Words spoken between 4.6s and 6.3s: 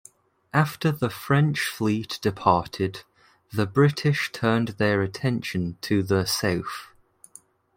their attention to the